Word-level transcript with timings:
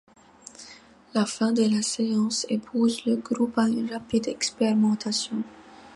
La 1.13 1.27
fin 1.27 1.51
de 1.51 1.61
la 1.63 1.83
séance 1.83 2.47
pousse 2.65 3.05
le 3.05 3.17
groupe 3.17 3.59
à 3.59 3.67
une 3.67 3.91
rapide 3.93 4.29
expérimentation. 4.29 5.43